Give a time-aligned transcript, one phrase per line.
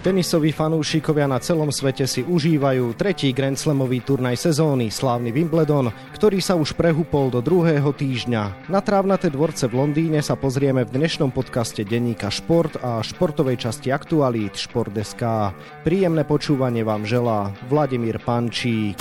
[0.00, 6.40] Tenisoví fanúšikovia na celom svete si užívajú tretí Grand Slamový turnaj sezóny, slávny Wimbledon, ktorý
[6.40, 8.72] sa už prehupol do druhého týždňa.
[8.72, 13.92] Na trávnaté dvorce v Londýne sa pozrieme v dnešnom podcaste denníka Šport a športovej časti
[13.92, 15.52] aktualít Šport.sk.
[15.84, 18.96] Príjemné počúvanie vám želá Vladimír Pančík.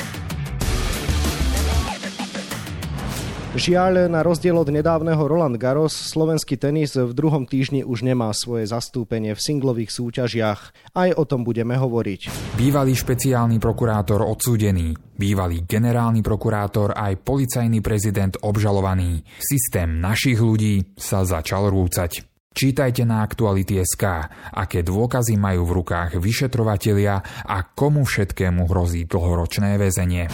[3.49, 8.69] Žiaľ, na rozdiel od nedávneho Roland Garros, slovenský tenis v druhom týždni už nemá svoje
[8.69, 10.93] zastúpenie v singlových súťažiach.
[10.93, 12.29] Aj o tom budeme hovoriť.
[12.53, 19.25] Bývalý špeciálny prokurátor odsúdený, bývalý generálny prokurátor aj policajný prezident obžalovaný.
[19.41, 22.28] Systém našich ľudí sa začal rúcať.
[22.49, 24.03] Čítajte na Aktuality.sk,
[24.51, 30.27] aké dôkazy majú v rukách vyšetrovatelia a komu všetkému hrozí dlhoročné väzenie.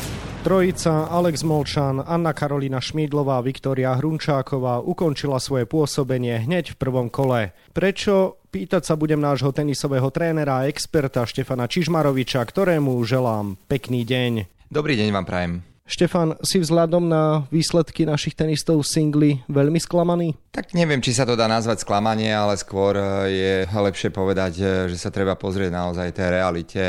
[0.47, 7.51] Trojica Alex Molčan, Anna Karolina Šmídlová, Viktória Hrunčáková ukončila svoje pôsobenie hneď v prvom kole.
[7.75, 8.39] Prečo?
[8.47, 14.47] Pýtať sa budem nášho tenisového trénera a experta Štefana Čižmaroviča, ktorému želám pekný deň.
[14.71, 15.74] Dobrý deň vám prajem.
[15.85, 20.33] Štefan, si vzhľadom na výsledky našich tenistov singly veľmi sklamaný?
[20.49, 24.65] Tak neviem, či sa to dá nazvať sklamanie, ale skôr e, je lepšie povedať, e,
[24.89, 26.81] že sa treba pozrieť naozaj tej realite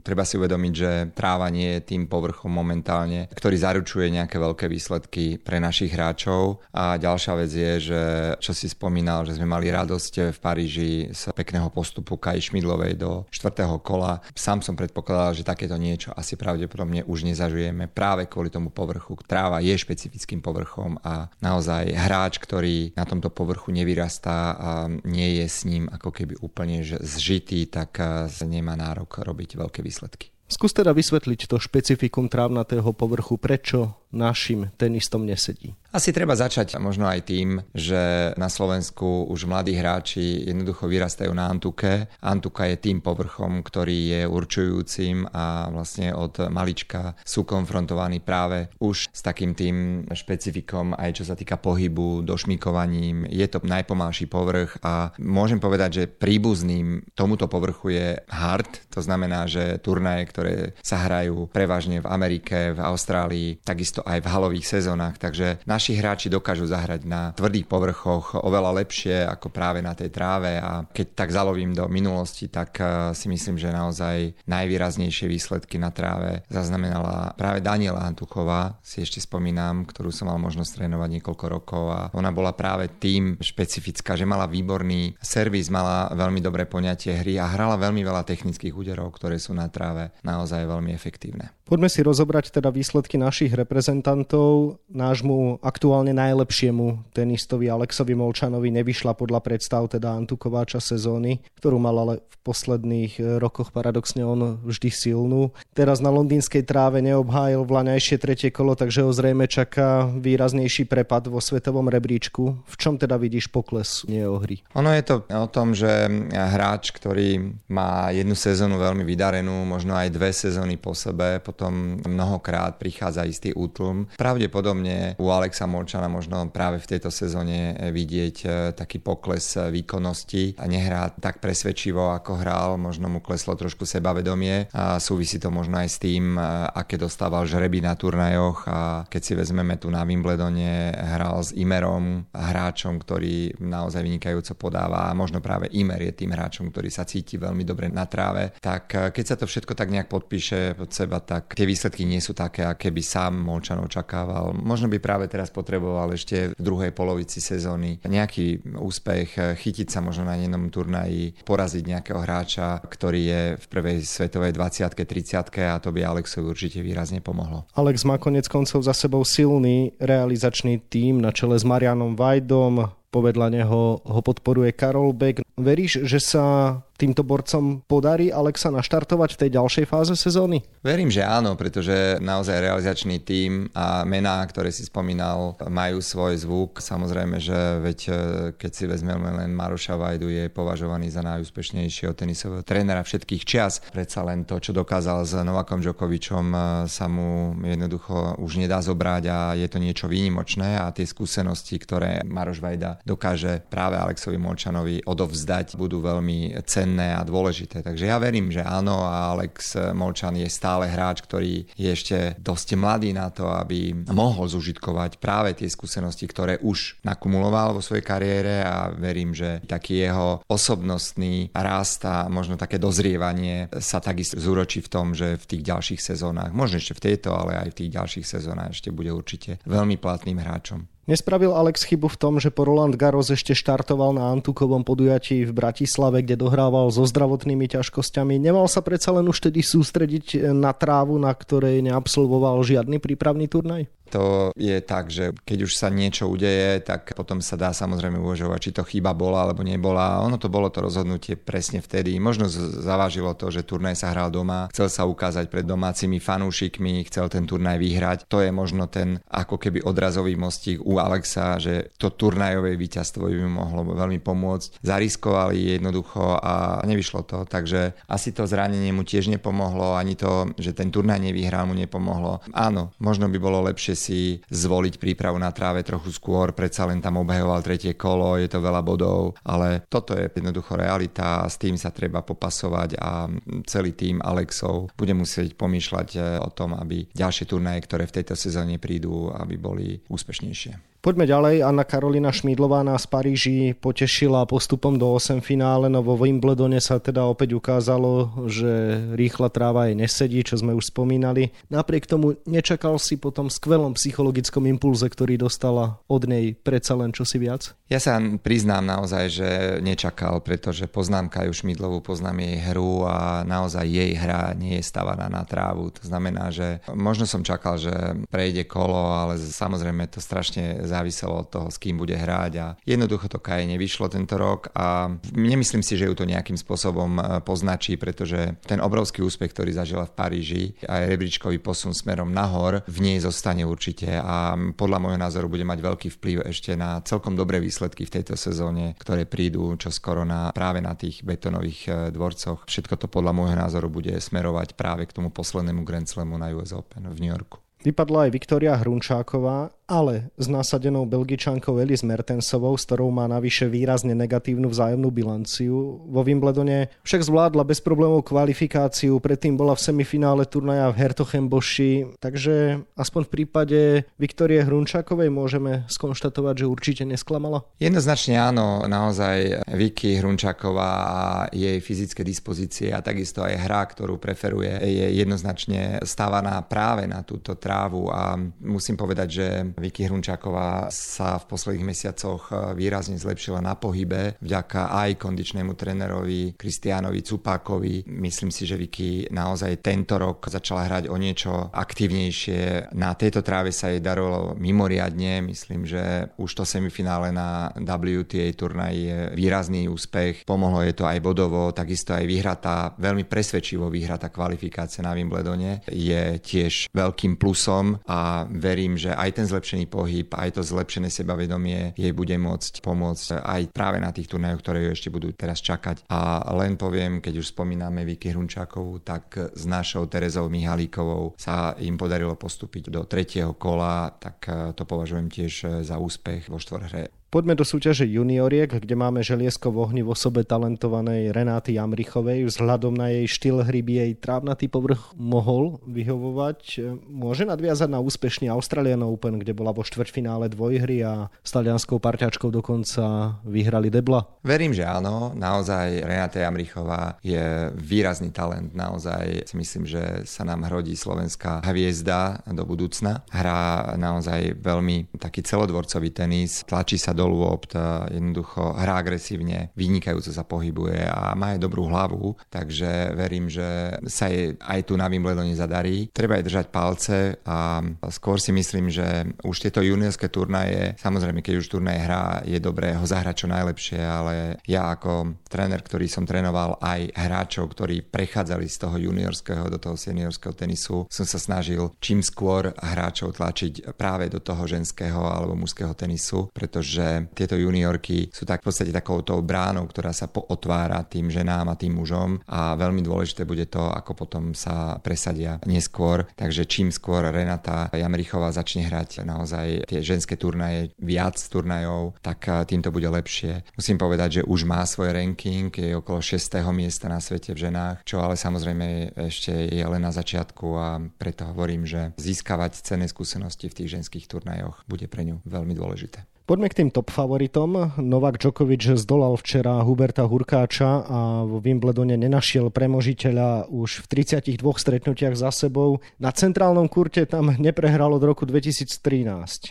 [0.00, 5.36] treba si uvedomiť, že tráva nie je tým povrchom momentálne, ktorý zaručuje nejaké veľké výsledky
[5.36, 6.64] pre našich hráčov.
[6.72, 8.00] A ďalšia vec je, že
[8.40, 13.28] čo si spomínal, že sme mali radosť v Paríži z pekného postupu Kaj Šmidlovej do
[13.28, 14.24] štvrtého kola.
[14.32, 19.20] Sám som predpokladal, že takéto niečo asi pravdepodobne už nezažujeme práve kvôli tomu povrchu.
[19.28, 24.70] Tráva je špecifickým povrchom a naozaj hráč, ktorý na tomto povrchu nevyrastá a
[25.04, 28.00] nie je s ním ako keby úplne zžitý, tak
[28.48, 30.32] nemá nárok robiť veľké výsledky.
[30.50, 35.78] Skús teda vysvetliť to špecifikum trávnatého povrchu, prečo našim tenistom nesedí.
[35.90, 41.50] Asi treba začať možno aj tým, že na Slovensku už mladí hráči jednoducho vyrastajú na
[41.50, 42.10] Antuke.
[42.18, 49.10] Antuka je tým povrchom, ktorý je určujúcim a vlastne od malička sú konfrontovaní práve už
[49.10, 53.26] s takým tým špecifikom aj čo sa týka pohybu, došmikovaním.
[53.30, 59.46] Je to najpomalší povrch a môžem povedať, že príbuzným tomuto povrchu je hard, to znamená,
[59.46, 65.20] že turnaje, ktoré sa hrajú prevažne v Amerike, v Austrálii, takisto aj v halových sezónach,
[65.20, 70.56] takže naši hráči dokážu zahrať na tvrdých povrchoch oveľa lepšie ako práve na tej tráve.
[70.56, 75.92] A keď tak zalovím do minulosti, tak eh, si myslím, že naozaj najvýraznejšie výsledky na
[75.92, 81.84] tráve zaznamenala práve Daniela Antuchová, si ešte spomínam, ktorú som mal možnosť trénovať niekoľko rokov
[81.92, 87.36] a ona bola práve tým špecifická, že mala výborný servis, mala veľmi dobré poňatie hry
[87.36, 91.50] a hrala veľmi veľa technických úderov, ktoré sú na tráve naozaj veľmi efektívne.
[91.66, 94.82] Poďme si rozobrať teda výsledky našich reprezentantov.
[94.90, 100.18] Nášmu aktuálne najlepšiemu tenistovi Alexovi Molčanovi nevyšla podľa predstav teda
[100.66, 105.54] čas sezóny, ktorú mal ale v posledných rokoch paradoxne on vždy silnú.
[105.72, 111.40] Teraz na londýnskej tráve neobhájil vlaňajšie tretie kolo, takže ho zrejme čaká výraznejší prepad vo
[111.40, 112.60] svetovom rebríčku.
[112.66, 114.60] V čom teda vidíš pokles jeho hry?
[114.76, 115.88] Ono je to o tom, že
[116.34, 122.76] hráč, ktorý má jednu sezónu veľmi vydarenú, možno aj dve sezóny po sebe, potom mnohokrát
[122.76, 124.12] prichádza istý útlm.
[124.20, 128.46] Pravdepodobne u Alexa Molčana možno práve v tejto sezóne vidieť e,
[128.76, 135.00] taký pokles výkonnosti a nehrá tak presvedčivo, ako hral, možno mu kleslo trošku sebavedomie a
[135.00, 136.44] súvisí to možno aj s tým, e,
[136.76, 142.26] aké dostával žreby na turnajoch a keď si vezmeme tu na Wimbledone, hral s Imerom,
[142.32, 145.12] hráčom, ktorý naozaj vynikajúco podáva.
[145.12, 148.84] A možno práve Imer je tým hráčom, ktorý sa cíti veľmi dobre na tráve, tak
[148.96, 152.32] e, keď sa to všetko tak nejak podpíše pod seba, tak tie výsledky nie sú
[152.32, 154.54] také, aké by sám Molčan očakával.
[154.54, 160.28] Možno by práve teraz potreboval ešte v druhej polovici sezóny nejaký úspech, chytiť sa možno
[160.28, 165.90] na jednom turnaji, poraziť nejakého hráča, ktorý je v prvej svetovej 20 30 a to
[165.90, 167.66] by Alexovi určite výrazne pomohlo.
[167.74, 173.46] Alex má konec koncov za sebou silný realizačný tím na čele s Marianom Vajdom, povedľa
[173.50, 175.42] neho ho podporuje Karol Beck.
[175.58, 180.60] Veríš, že sa týmto borcom podarí Alexa naštartovať v tej ďalšej fáze sezóny?
[180.84, 186.84] Verím, že áno, pretože naozaj realizačný tím a mená, ktoré si spomínal, majú svoj zvuk.
[186.84, 188.12] Samozrejme, že veď e,
[188.60, 193.80] keď si vezmeme len Maroša Vajdu, je považovaný za najúspešnejšieho tenisového trénera všetkých čias.
[193.88, 199.24] Predsa len to, čo dokázal s Novakom Džokovičom, e, sa mu jednoducho už nedá zobrať
[199.32, 205.02] a je to niečo výnimočné a tie skúsenosti, ktoré Maroš Vajda dokáže práve Alexovi Molčanovi
[205.04, 207.80] odovzdať, budú veľmi cenné a dôležité.
[207.84, 212.68] Takže ja verím, že áno a Alex Molčan je stále hráč, ktorý je ešte dosť
[212.76, 218.64] mladý na to, aby mohol zužitkovať práve tie skúsenosti, ktoré už nakumuloval vo svojej kariére
[218.64, 224.92] a verím, že taký jeho osobnostný rast a možno také dozrievanie sa takisto zúročí v
[224.92, 228.26] tom, že v tých ďalších sezónach, možno ešte v tejto, ale aj v tých ďalších
[228.26, 230.99] sezónach ešte bude určite veľmi platným hráčom.
[231.10, 235.50] Nespravil Alex chybu v tom, že po Roland Garros ešte štartoval na Antukovom podujatí v
[235.50, 238.38] Bratislave, kde dohrával so zdravotnými ťažkosťami.
[238.38, 243.90] Nemal sa predsa len už tedy sústrediť na trávu, na ktorej neabsolvoval žiadny prípravný turnaj?
[244.10, 248.58] To je tak, že keď už sa niečo udeje, tak potom sa dá samozrejme uvažovať,
[248.58, 250.18] či to chyba bola alebo nebola.
[250.26, 252.18] Ono to bolo to rozhodnutie presne vtedy.
[252.18, 257.30] Možno zavážilo to, že turnaj sa hral doma, chcel sa ukázať pred domácimi fanúšikmi, chcel
[257.30, 258.18] ten turnaj vyhrať.
[258.26, 263.36] To je možno ten ako keby odrazový mostík u Alexa, že to turnajové víťazstvo by
[263.46, 264.82] mu mohlo veľmi pomôcť.
[264.82, 270.74] Zariskovali jednoducho a nevyšlo to, takže asi to zranenie mu tiež nepomohlo, ani to, že
[270.74, 272.42] ten turnaj nevyhral mu nepomohlo.
[272.50, 277.20] Áno, možno by bolo lepšie si zvoliť prípravu na tráve trochu skôr, predsa len tam
[277.20, 281.92] obhajoval tretie kolo, je to veľa bodov, ale toto je jednoducho realita s tým sa
[281.92, 283.28] treba popasovať a
[283.68, 288.34] celý tým Alexov bude musieť pomýšľať eh, o tom, aby ďalšie turnaje, ktoré v tejto
[288.38, 290.89] sezóne prídu, aby boli úspešnejšie.
[291.00, 291.64] Poďme ďalej.
[291.64, 297.00] Anna Karolina Šmídlová nás v Paríži potešila postupom do 8 finále, no vo Wimbledone sa
[297.00, 301.56] teda opäť ukázalo, že rýchla tráva jej nesedí, čo sme už spomínali.
[301.72, 307.16] Napriek tomu nečakal si po tom skvelom psychologickom impulze, ktorý dostala od nej predsa len
[307.16, 307.72] čosi viac?
[307.88, 309.48] Ja sa priznám naozaj, že
[309.80, 315.32] nečakal, pretože poznám Kaju Šmídlovú, poznám jej hru a naozaj jej hra nie je stavaná
[315.32, 315.96] na trávu.
[315.96, 317.90] To znamená, že možno som čakal, že
[318.28, 323.30] prejde kolo, ale samozrejme to strašne záviselo od toho, s kým bude hrať a jednoducho
[323.30, 327.94] to Kaje nevyšlo tento rok a nemyslím si, že ju to nejakým spôsobom e, poznačí,
[327.94, 333.18] pretože ten obrovský úspech, ktorý zažila v Paríži a rebríčkový posun smerom nahor v nej
[333.22, 338.04] zostane určite a podľa môjho názoru bude mať veľký vplyv ešte na celkom dobré výsledky
[338.04, 342.66] v tejto sezóne, ktoré prídu čo skoro na, práve na tých betonových e, dvorcoch.
[342.66, 346.74] Všetko to podľa môjho názoru bude smerovať práve k tomu poslednému Grand Slamu na US
[346.74, 347.60] Open v New Yorku.
[347.80, 354.14] Vypadla aj Viktória Hrunčáková, ale s nasadenou belgičankou Elis Mertensovou, s ktorou má navyše výrazne
[354.14, 355.98] negatívnu vzájomnú bilanciu.
[356.06, 362.86] Vo Wimbledone však zvládla bez problémov kvalifikáciu, predtým bola v semifinále turnaja v Hertochemboši, takže
[362.94, 363.80] aspoň v prípade
[364.14, 367.66] Viktórie Hrunčákovej môžeme skonštatovať, že určite nesklamala?
[367.82, 371.20] Jednoznačne áno, naozaj Vicky Hrunčáková a
[371.50, 377.58] jej fyzické dispozície a takisto aj hra, ktorú preferuje, je jednoznačne stávaná práve na túto
[377.58, 379.46] trávu a musím povedať, že
[379.80, 386.54] Vicky Hrunčáková sa v posledných mesiacoch e, výrazne zlepšila na pohybe vďaka aj kondičnému trénerovi
[386.60, 388.04] Kristiánovi Cupákovi.
[388.06, 392.92] Myslím si, že Vicky naozaj tento rok začala hrať o niečo aktívnejšie.
[392.92, 395.40] Na tejto tráve sa jej darilo mimoriadne.
[395.40, 400.44] Myslím, že už to semifinále na WTA turnaj je výrazný úspech.
[400.44, 406.42] Pomohlo je to aj bodovo, takisto aj vyhratá, veľmi presvedčivo vyhratá kvalifikácia na Wimbledone je
[406.42, 412.12] tiež veľkým plusom a verím, že aj ten zlepšený pohyb, aj to zlepšené sebavedomie jej
[412.16, 416.08] bude môcť pomôcť aj práve na tých turnajoch, ktoré ju ešte budú teraz čakať.
[416.10, 422.00] A len poviem, keď už spomíname Vicky Hrunčákovú, tak s našou Terezou Mihalíkovou sa im
[422.00, 427.62] podarilo postúpiť do tretieho kola, tak to považujem tiež za úspech vo štvorhre Poďme do
[427.62, 432.42] súťaže junioriek, kde máme želiesko v ohni v osobe talentovanej Renáty Jamrichovej.
[432.50, 436.90] Vzhľadom na jej štýl hry by jej trávnatý povrch mohol vyhovovať.
[437.06, 442.50] Môže nadviazať na úspešný Australian Open, kde bola vo štvrťfinále dvojhry a s talianskou parťačkou
[442.50, 444.26] dokonca vyhrali debla?
[444.42, 445.30] Verím, že áno.
[445.30, 448.74] Naozaj Renáta Jamrichová je výrazný talent.
[448.74, 453.22] Naozaj si myslím, že sa nám hrodí slovenská hviezda do budúcna.
[453.30, 457.76] Hrá naozaj veľmi taký celodvorcový tenis, tlačí sa dolu opt,
[458.08, 464.32] jednoducho hrá agresívne, vynikajúco sa pohybuje a má aj dobrú hlavu, takže verím, že sa
[464.32, 466.08] jej aj tu na Wimbledone zadarí.
[466.08, 471.54] Treba jej držať palce a skôr si myslím, že už tieto juniorské turnaje, samozrejme, keď
[471.60, 474.34] už turnaj hrá, je dobré ho zahrať čo najlepšie, ale
[474.64, 479.98] ja ako tréner, ktorý som trénoval aj hráčov, ktorí prechádzali z toho juniorského do toho
[479.98, 485.92] seniorského tenisu, som sa snažil čím skôr hráčov tlačiť práve do toho ženského alebo mužského
[485.98, 487.02] tenisu, pretože
[487.34, 491.98] tieto juniorky sú tak v podstate takouto bránou, ktorá sa otvára tým ženám a tým
[491.98, 496.28] mužom a veľmi dôležité bude to, ako potom sa presadia neskôr.
[496.36, 502.80] Takže čím skôr Renata Jamrichová začne hrať naozaj tie ženské turnaje, viac turnajov, tak tým
[502.84, 503.62] to bude lepšie.
[503.74, 506.38] Musím povedať, že už má svoj ranking, je okolo 6.
[506.74, 511.48] miesta na svete v ženách, čo ale samozrejme ešte je len na začiatku a preto
[511.48, 516.24] hovorím, že získavať cenné skúsenosti v tých ženských turnajoch bude pre ňu veľmi dôležité.
[516.50, 517.94] Poďme k tým top favoritom.
[518.02, 525.38] Novak Djokovic zdolal včera Huberta Hurkáča a v Wimbledone nenašiel premožiteľa už v 32 stretnutiach
[525.38, 526.02] za sebou.
[526.18, 528.98] Na centrálnom kurte tam neprehral od roku 2013.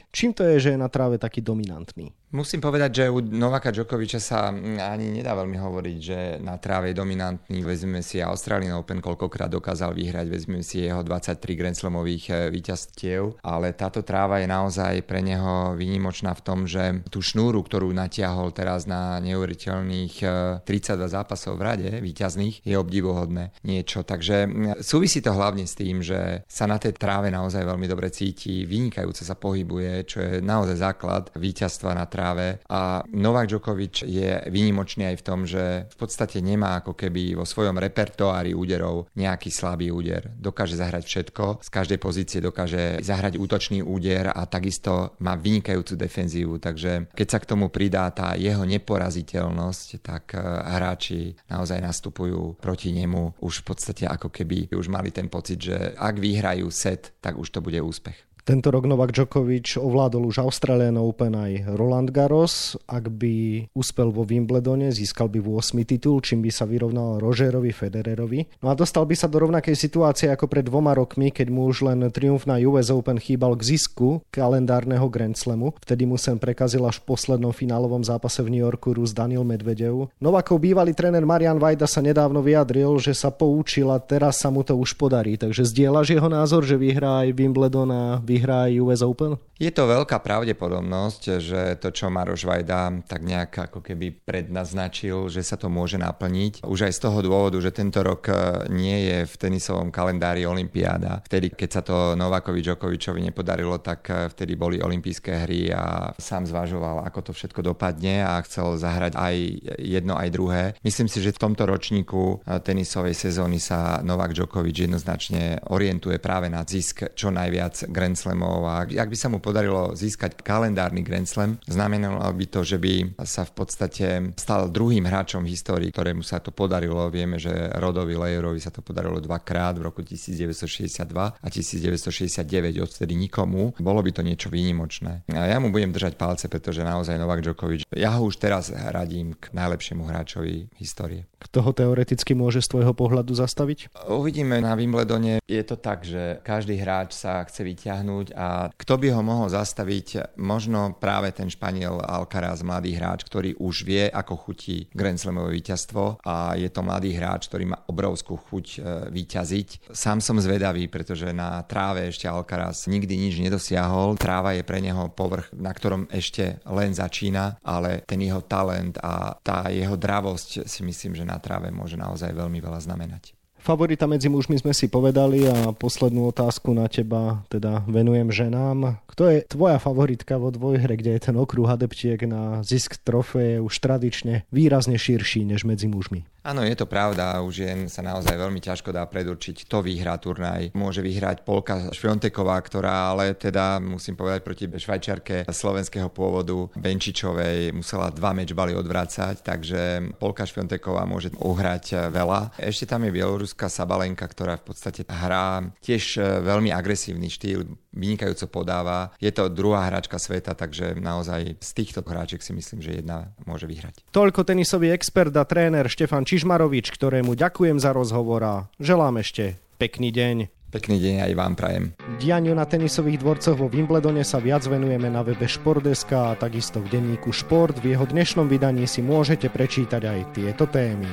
[0.08, 2.16] Čím to je, že je na tráve taký dominantný?
[2.30, 7.02] Musím povedať, že u Novaka Djokoviča sa ani nedá veľmi hovoriť, že na tráve je
[7.02, 7.66] dominantný.
[7.66, 13.42] Vezmeme si Australian Open, koľkokrát dokázal vyhrať, vezmeme si jeho 23 Grand Slamových eh, víťazstiev,
[13.42, 18.54] ale táto tráva je naozaj pre neho výnimočná v tom, že tú šnúru, ktorú natiahol
[18.54, 20.16] teraz na neuveriteľných
[20.62, 24.06] 32 eh, zápasov v rade víťazných, je obdivuhodné niečo.
[24.06, 24.46] Takže
[24.86, 29.26] súvisí to hlavne s tým, že sa na tej tráve naozaj veľmi dobre cíti, vynikajúce
[29.26, 35.18] sa pohybuje, čo je naozaj základ víťazstva na tráve a Novak Djokovic je výnimočný aj
[35.18, 40.30] v tom, že v podstate nemá ako keby vo svojom repertoári úderov nejaký slabý úder.
[40.38, 46.59] Dokáže zahrať všetko, z každej pozície dokáže zahrať útočný úder a takisto má vynikajúcu defenzívu,
[46.62, 50.44] takže keď sa k tomu pridá tá jeho neporaziteľnosť, tak eh,
[50.78, 55.96] hráči naozaj nastupujú proti nemu už v podstate ako keby už mali ten pocit, že
[55.98, 58.29] ak vyhrajú set, tak už to bude úspech.
[58.50, 62.74] Tento rok Novak Djokovic ovládol už Australian Open aj Roland Garros.
[62.90, 68.58] Ak by uspel vo Wimbledone, získal by 8 titul, čím by sa vyrovnal Rogerovi Federerovi.
[68.66, 71.94] No a dostal by sa do rovnakej situácie ako pred dvoma rokmi, keď mu už
[71.94, 75.78] len triumf na US Open chýbal k zisku kalendárneho Grand Slamu.
[75.86, 80.10] Vtedy mu sem prekazil až v poslednom finálovom zápase v New Yorku Rus Daniel Medvedev.
[80.18, 84.74] Novakov bývalý tréner Marian Vajda sa nedávno vyjadril, že sa poučil teraz sa mu to
[84.74, 85.38] už podarí.
[85.38, 89.36] Takže zdieľaš jeho názor, že vyhrá aj Wimbledon a vyhrá vyhrá US Open?
[89.60, 95.44] Je to veľká pravdepodobnosť, že to, čo Maroš Vajda tak nejak ako keby prednaznačil, že
[95.44, 96.64] sa to môže naplniť.
[96.64, 101.28] Už aj z toho dôvodu, že tento rok e, nie je v tenisovom kalendári Olympiáda.
[101.28, 106.48] Vtedy, keď sa to Novakovi Djokovičovi nepodarilo, tak e, vtedy boli olympijské hry a sám
[106.48, 109.36] zvažoval, ako to všetko dopadne a chcel zahrať aj
[109.76, 110.64] jedno, aj druhé.
[110.88, 116.48] Myslím si, že v tomto ročníku e, tenisovej sezóny sa Novak Djokovič jednoznačne orientuje práve
[116.48, 121.26] na zisk čo najviac Grand Slamov a ak by sa mu podarilo získať kalendárny Grand
[121.26, 124.08] Slam, znamenalo by to, že by sa v podstate
[124.38, 127.10] stal druhým hráčom v histórii, ktorému sa to podarilo.
[127.10, 131.10] Vieme, že Rodovi Lejerovi sa to podarilo dvakrát v roku 1962
[131.42, 133.74] a 1969, odtedy nikomu.
[133.82, 135.26] Bolo by to niečo výnimočné.
[135.34, 139.34] A ja mu budem držať palce, pretože naozaj Novak Djokovic, ja ho už teraz radím
[139.34, 141.26] k najlepšiemu hráčovi histórie.
[141.42, 144.06] Kto ho teoreticky môže z tvojho pohľadu zastaviť?
[144.06, 145.42] Uvidíme na Wimbledone.
[145.50, 150.36] Je to tak, že každý hráč sa chce vyťahnuť a kto by ho mohol zastaviť?
[150.40, 156.24] Možno práve ten Španiel Alcaraz, mladý hráč, ktorý už vie, ako chutí Grand Slamové víťazstvo
[156.24, 158.78] a je to mladý hráč, ktorý má obrovskú chuť e,
[159.10, 159.92] vyťaziť.
[159.96, 164.20] Sám som zvedavý, pretože na tráve ešte Alcaraz nikdy nič nedosiahol.
[164.20, 169.38] Tráva je pre neho povrch, na ktorom ešte len začína, ale ten jeho talent a
[169.40, 173.39] tá jeho dravosť si myslím, že na tráve môže naozaj veľmi veľa znamenať.
[173.60, 179.04] Favorita medzi mužmi sme si povedali a poslednú otázku na teba teda venujem ženám.
[179.04, 183.74] Kto je tvoja favoritka vo dvojhre, kde je ten okruh adeptiek na zisk trofeje už
[183.84, 186.24] tradične výrazne širší než medzi mužmi?
[186.40, 187.44] Áno, je to pravda.
[187.44, 190.72] Už jen sa naozaj veľmi ťažko dá predurčiť, kto vyhrá turnaj.
[190.72, 198.08] Môže vyhrať Polka Švionteková, ktorá ale teda, musím povedať, proti švajčiarke slovenského pôvodu Benčičovej musela
[198.10, 202.56] dva mečbaly odvrácať, takže Polka Švionteková môže uhrať veľa.
[202.56, 209.14] Ešte tam je bieloruská Sabalenka, ktorá v podstate hrá tiež veľmi agresívny štýl, vynikajúco podáva.
[209.18, 213.66] Je to druhá hráčka sveta, takže naozaj z týchto hráčiek si myslím, že jedna môže
[213.66, 214.06] vyhrať.
[214.14, 220.14] Toľko tenisový expert a tréner Štefan Čižmarovič, ktorému ďakujem za rozhovor a želám ešte pekný
[220.14, 220.38] deň.
[220.70, 221.86] Pekný deň aj vám prajem.
[222.22, 226.94] Dianiu na tenisových dvorcoch vo Wimbledone sa viac venujeme na webe Športdeska a takisto v
[226.94, 227.82] denníku Šport.
[227.82, 231.10] V jeho dnešnom vydaní si môžete prečítať aj tieto témy.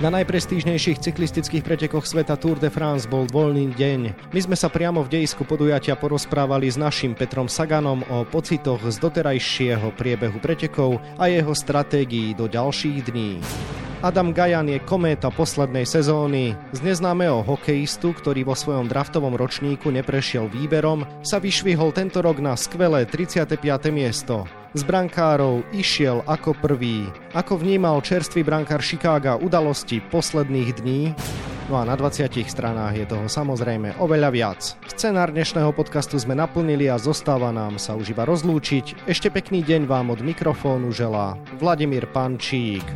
[0.00, 4.32] Na najprestížnejších cyklistických pretekoch sveta Tour de France bol voľný deň.
[4.32, 8.96] My sme sa priamo v dejisku podujatia porozprávali s našim Petrom Saganom o pocitoch z
[8.96, 13.44] doterajšieho priebehu pretekov a jeho stratégii do ďalších dní.
[14.00, 16.56] Adam Gajan je kométa poslednej sezóny.
[16.72, 22.56] Z neznámeho hokejistu, ktorý vo svojom draftovom ročníku neprešiel výberom, sa vyšvihol tento rok na
[22.56, 23.60] skvelé 35.
[23.92, 24.48] miesto.
[24.70, 27.10] Z brankárov išiel ako prvý.
[27.34, 31.10] Ako vnímal čerstvý brankár Chicaga udalosti posledných dní?
[31.66, 34.78] No a na 20 stranách je toho samozrejme oveľa viac.
[34.86, 39.10] Scenár dnešného podcastu sme naplnili a zostáva nám sa už iba rozlúčiť.
[39.10, 42.86] Ešte pekný deň vám od mikrofónu želá Vladimír Pančík.